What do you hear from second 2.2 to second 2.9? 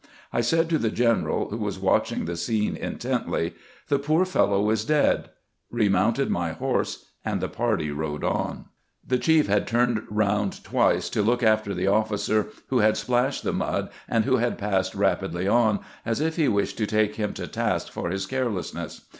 the scene